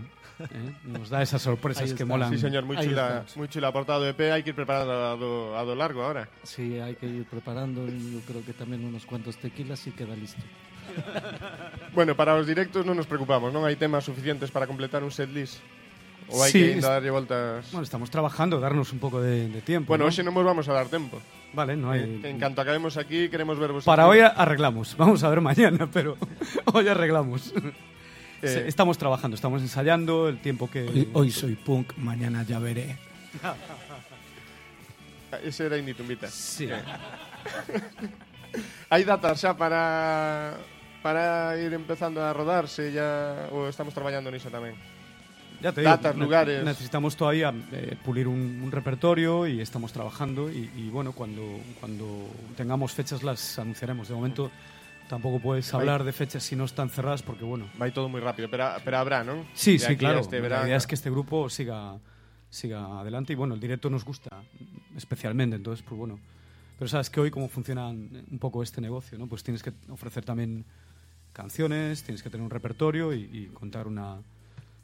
[0.40, 0.72] ¿eh?
[0.84, 2.30] nos da esas sorpresas que molan.
[2.32, 5.14] Sí, señor, Ahí chula, moi chula a portada do EP, hai que ir preparando a
[5.14, 6.26] do, a do largo ahora.
[6.42, 10.14] Sí, hay que ir preparando y yo creo que también unos cuantos tequilas y queda
[10.18, 10.42] listo.
[11.94, 15.62] Bueno, para os directos non nos preocupamos, non hai temas suficientes para completar un setlist.
[16.32, 17.68] Ou hai Sí, que es- ainda darlle voltas...
[17.70, 19.92] Bueno, estamos trabajando, darnos un poco de, de tiempo.
[19.92, 20.12] Bueno, ¿no?
[20.12, 21.20] hoxe non vos vamos a dar tempo.
[21.52, 22.18] Vale, no hay...
[22.24, 24.18] Que en canto acabemos aquí, queremos vervos Para aquí.
[24.18, 24.96] hoy arreglamos.
[24.96, 26.16] Vamos a ver mañana, pero
[26.72, 27.52] hoy arreglamos.
[28.44, 30.84] Eh, Estamos trabajando, estamos ensayando el tiempo que...
[30.84, 32.96] Hoy, hoy soy punk, mañana ya veré.
[35.42, 36.28] Ese era Inditumbita.
[36.28, 36.68] Sí.
[38.90, 40.54] Hai datas xa para
[41.02, 44.78] para ir empezando a rodarse ya ou estamos traballando niso tamén.
[45.58, 46.62] Ya te Datas, lugares.
[46.62, 51.42] Necesitamos todavía eh, pulir un, un repertorio y estamos trabajando y, y bueno, cuando,
[51.82, 54.06] cuando tengamos fechas las anunciaremos.
[54.06, 54.50] De momento
[55.08, 57.68] tampoco puedes hablar de fechas si no están cerradas porque bueno...
[57.78, 59.44] Vai todo moi rápido, pero, pero habrá, non?
[59.54, 60.20] Sí, De sí, claro.
[60.20, 61.98] Este la idea es que este grupo siga,
[62.50, 64.42] siga adelante y bueno, el directo nos gusta
[64.96, 66.18] especialmente, entonces pues bueno.
[66.78, 69.26] Pero sabes que hoy cómo funciona un poco este negocio, ¿no?
[69.26, 70.64] Pues tienes que ofrecer también
[71.32, 74.18] canciones, tienes que tener un repertorio y, y contar una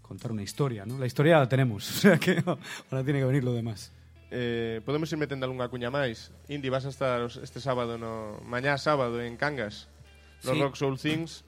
[0.02, 0.98] contar una historia, ¿no?
[0.98, 3.92] La historia la tenemos, o sea que ahora tiene que venir lo demás.
[4.30, 6.30] Eh, podemos ir metendo algunha cuña máis.
[6.46, 9.90] Indy, vas a estar este sábado no mañá sábado en Cangas.
[10.44, 10.60] Los Sí.
[10.62, 11.44] Rock Soul Things.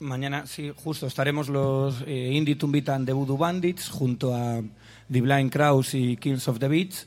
[0.00, 4.60] Mañana, sí, justo estaremos los eh, Indie Tumbitan de Voodoo Bandits junto a
[5.10, 7.06] The Blind Kraus y Kills of the Beats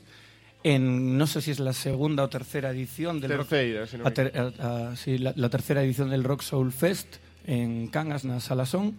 [0.64, 3.54] en, no sé si es la segunda o tercera edición del Rock-
[3.86, 7.16] si non a ter- a- a- sí, la, la tercera edición del Rock Soul Fest
[7.46, 8.96] en Cangas, na Salasón.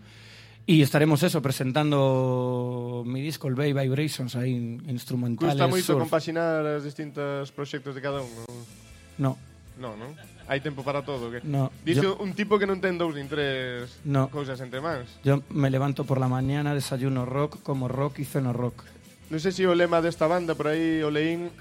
[0.70, 5.54] Y estaremos eso, presentando mi disco, el Bay Vibrations, ahí in- instrumentales.
[5.58, 6.00] Custa moito surf.
[6.00, 8.30] compaxinar os distintos proxectos de cada un.
[9.18, 9.34] Non?
[9.36, 9.38] No,
[9.80, 10.12] Non, non?
[10.52, 11.40] Hai tempo para todo, que?
[11.48, 11.72] No.
[11.88, 12.20] Dice yo...
[12.20, 14.28] un tipo que non ten dous nin tres no.
[14.28, 15.08] cousas entre mans.
[15.24, 18.84] Yo me levanto por la mañana, desayuno rock, como rock y ceno rock.
[19.32, 21.56] Non sei sé si se o lema desta banda por aí o leín...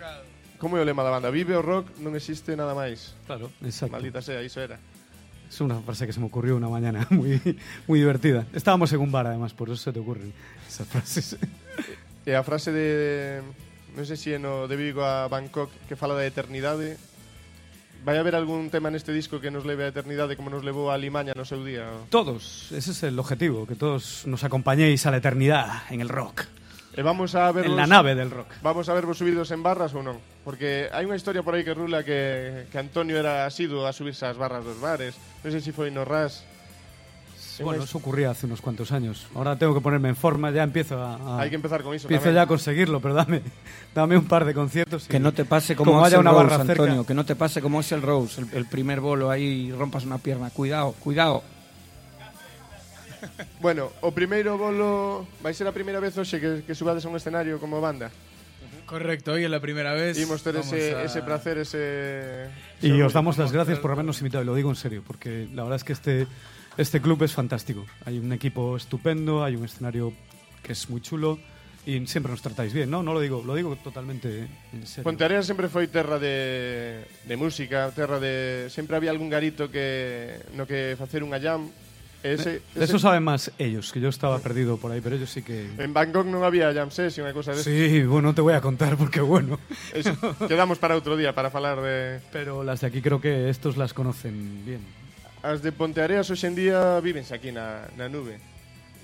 [0.58, 1.30] Como é o lema da banda?
[1.30, 3.14] Vive o rock, non existe nada máis.
[3.30, 3.94] Claro, exacto.
[3.94, 4.82] Maldita sea, iso era.
[5.46, 7.38] Es una frase que se me ocurrió una mañana muy,
[7.86, 8.50] muy divertida.
[8.50, 10.34] Estábamos en un bar, además, por eso se te ocurren
[10.66, 11.38] esas frases.
[12.26, 13.40] E a frase de...
[13.94, 17.00] Non sei sé si se no de Vigo a Bangkok que fala da eternidade
[18.04, 20.96] Vai haber algún tema neste disco que nos leve a eternidade como nos levou a
[20.96, 21.86] Limaña no seu día?
[22.08, 26.46] Todos, ese es el objetivo, que todos nos acompañéis a la eternidad en el rock.
[26.98, 28.48] E vamos a ver en la nave del rock.
[28.62, 30.18] Vamos a vervos subidos en barras ou non?
[30.42, 34.26] Porque hai unha historia por aí que rula que, que Antonio era asiduo a subirse
[34.26, 35.14] ás barras dos bares.
[35.46, 36.42] Non sei se foi no Ras,
[37.64, 39.26] Bueno, eso ocurría hace unos cuantos años.
[39.34, 42.06] Ahora tengo que ponerme en forma, ya empiezo a, a- Hai que empezar con iso
[42.06, 42.36] empiezo tamén.
[42.38, 43.42] ya a conseguirlo, pero dame,
[43.94, 45.06] dame un par de conciertos.
[45.06, 46.82] y- Que no te pase como, Como haya una Rose, barra cerca.
[46.84, 49.72] Antonio, que no te pase como es el Rose, el, el primer bolo ahí y
[49.72, 50.50] rompas una pierna.
[50.50, 51.42] Cuidado, cuidado.
[53.60, 57.16] Bueno, o primeiro bolo vai ser a primeira vez hoxe que, que subades a un
[57.18, 58.10] escenario como banda.
[58.86, 60.16] Correcto, hoy es la primera vez.
[60.16, 62.48] Imos ter ese, a- ese placer, ese...
[62.80, 65.62] Y os damos las gracias por habernos invitado, y lo digo en serio, porque la
[65.66, 66.26] verdad es que este,
[66.78, 67.84] este club es fantástico.
[68.06, 70.14] Hay un equipo estupendo, hay un escenario
[70.62, 71.38] que es muy chulo
[71.88, 73.02] Y siempre nos tratáis bien, ¿no?
[73.02, 75.04] No lo digo, lo digo totalmente en serio.
[75.04, 78.68] Ponteareas sempre foi terra de, de música, terra de...
[78.68, 81.72] Sempre había algún garito que no que facer unha jam.
[82.20, 85.40] Ese, De eso saben más ellos, que yo estaba perdido por ahí, pero ellos sí
[85.40, 85.64] que...
[85.80, 88.60] En Bangkok non había jam session, unha cosa de Sí, bueno, no te voy a
[88.60, 89.56] contar porque bueno.
[89.96, 90.12] Eso,
[90.44, 92.20] quedamos para outro día para falar de...
[92.36, 94.97] Pero las de aquí creo que estos las conocen bien.
[95.42, 98.38] As de Ponteareas hoxe en día vivense aquí na, na nube.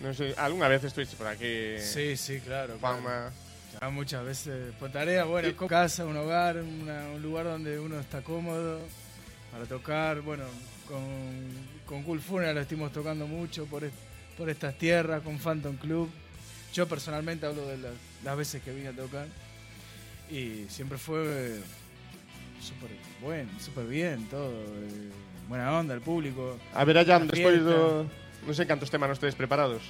[0.03, 2.74] Non sei, algunha vez estuviste por aquí, Sí, sí, claro.
[2.76, 2.99] claro.
[3.01, 3.30] Juanma.
[3.80, 4.74] Ya muchas veces.
[4.93, 8.80] Tarea, bueno, Y- casa, un hogar, una- un lugar donde uno está cómodo
[9.53, 10.20] para tocar.
[10.22, 10.45] Bueno,
[10.91, 11.03] con,
[11.87, 13.95] con Cool Funeral estuvimos tocando mucho por, est-
[14.37, 16.11] por estas tierras, con Phantom Club.
[16.74, 19.26] Yo personalmente hablo de las, las veces que vine a tocar.
[20.30, 21.61] Y siempre fue eh,
[22.61, 22.91] súper
[23.22, 24.51] bueno, súper bien todo.
[24.51, 25.11] eh,
[25.49, 26.57] buena onda, el público.
[26.74, 28.07] A ver La despois do...
[28.45, 29.80] Non sei cantos temas nos tedes preparados.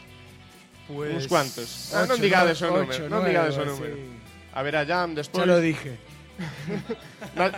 [0.87, 1.91] Pues, Uns cuantos.
[1.91, 3.95] Ah, non ocho, digades o nueve, número, ocho, non digades o algo número.
[3.99, 4.55] así.
[4.55, 5.43] A ver a jam despois...
[5.43, 5.99] Ya lo dije.
[7.39, 7.51] Na...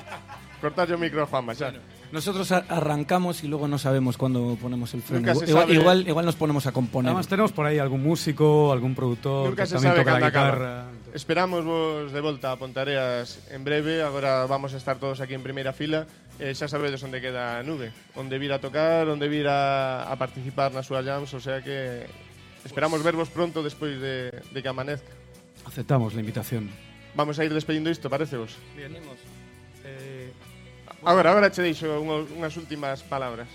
[0.57, 1.77] Cortad o micro, Juanma, xa.
[2.13, 5.33] Nosotros a- arrancamos y luego no sabemos cuándo ponemos el freno.
[5.33, 5.75] Igual, sabe.
[5.75, 7.11] igual, igual nos ponemos a componer.
[7.11, 10.27] Además tenemos por ahí algún músico, algún productor Nunca que se también sabe toca la
[10.27, 10.85] guitarra.
[11.13, 15.43] Esperamos vos de volta a Pontareas en breve Agora vamos a estar todos aquí en
[15.43, 16.07] primeira fila
[16.41, 20.15] eh, xa sabedes onde queda a nube, onde vir a tocar, onde vir a, a
[20.17, 22.05] participar na súa jams, o sea que
[22.65, 25.13] esperamos vervos pronto despois de, de que amanezca.
[25.65, 26.71] Aceptamos la invitación.
[27.17, 28.55] Vamos a ir despedindo isto, parece vos?
[28.77, 29.19] Bien, imos.
[29.85, 30.31] Eh,
[31.01, 31.11] bueno.
[31.11, 33.49] Agora, agora che deixo unhas últimas palabras.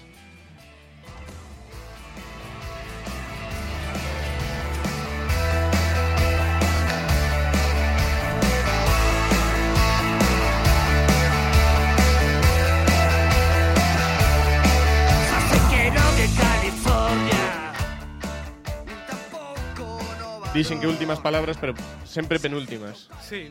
[20.53, 21.73] Dixen que últimas palabras, pero
[22.03, 23.49] sempre penúltimas Sí.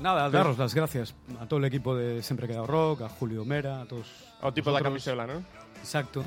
[0.00, 3.82] Nada, daros las gracias a todo el equipo de Siempre Queda Rock, a Julio Mera,
[3.82, 4.06] a todos.
[4.40, 5.02] Ao tipo da vosotros.
[5.02, 5.42] camisola, non?
[5.82, 6.22] Exacto.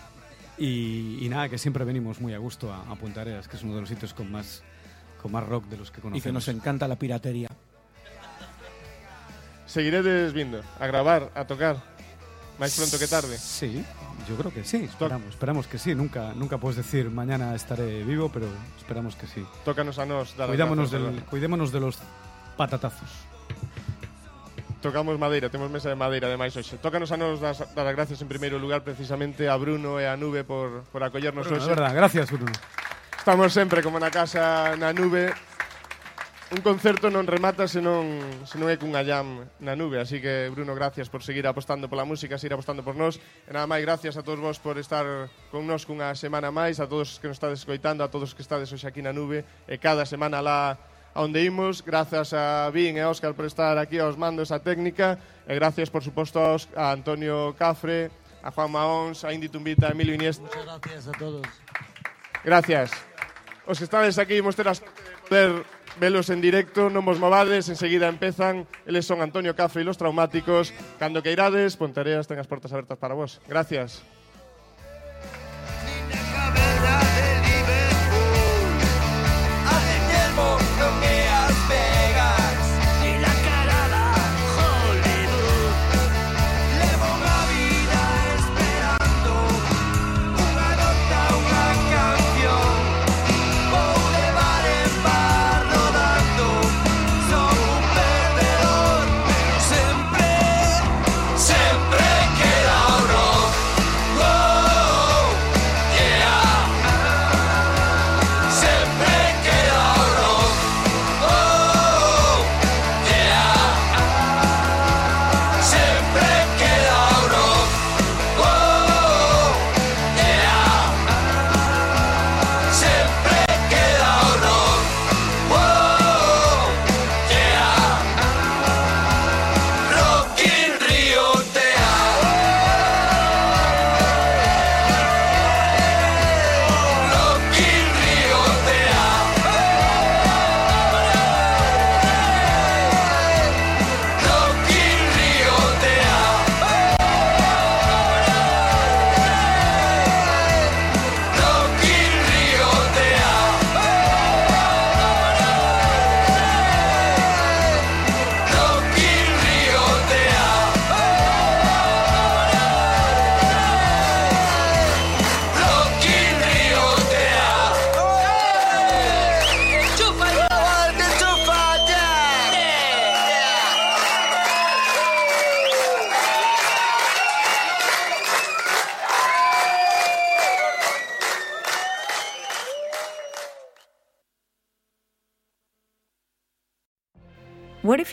[0.59, 3.63] Y, y nada, que siempre venimos muy a gusto a, a Punta Arenas, que es
[3.63, 4.61] uno de los sitios con más,
[5.23, 6.23] con más rock de los que y conocemos.
[6.23, 7.47] que nos encanta la piratería.
[9.65, 11.77] Seguiredes vindo a gravar, a tocar
[12.59, 13.83] máis pronto que tarde Sí,
[14.27, 14.85] yo creo que sí.
[14.85, 15.95] Esperamos, esperamos que sí.
[15.95, 18.47] Nunca, nunca puedes decir mañana estaré vivo, pero
[18.77, 19.45] esperamos que sí.
[19.65, 21.97] Tócanos a nos dar grazas, del, cuidémonos de los
[22.57, 23.09] patatazos.
[24.81, 26.77] Tocamos madeira, temos mesa de madeira ademais hoxe.
[26.81, 30.17] Tócanos a nos das, dar as gracias en primeiro lugar precisamente a Bruno e a
[30.17, 31.69] Nube por, por acollernos Bruno, hoxe.
[31.69, 32.53] verdad, gracias, Bruno.
[33.13, 35.29] Estamos sempre como na casa na Nube.
[36.51, 40.03] un concerto non remata se non, se non é cunha jam na nube.
[40.03, 43.23] Así que, Bruno, gracias por seguir apostando pola música, seguir apostando por nós.
[43.47, 46.91] E nada máis, gracias a todos vos por estar con nós cunha semana máis, a
[46.91, 49.47] todos que nos estades escoitando, a todos que estades hoxe aquí na nube.
[49.63, 50.75] E cada semana lá
[51.15, 51.87] onde imos.
[51.87, 55.15] Grazas a Vin e a Óscar por estar aquí aos mandos a técnica.
[55.47, 56.43] E gracias, por suposto,
[56.75, 58.11] a Antonio Cafre,
[58.43, 60.43] a Juan Mahons, a Indy Tumbita, a Emilio Iniesta.
[60.43, 61.47] Muchas gracias a todos.
[62.43, 62.91] Gracias.
[63.63, 64.83] Os que estades aquí, imos ter as
[65.31, 65.63] poder
[65.97, 70.75] velos en directo, non vos movades, enseguida empezan, eles son Antonio Cafre e los Traumáticos,
[70.99, 73.39] cando que irades, Pontereas ten as portas abertas para vos.
[73.47, 74.03] Gracias.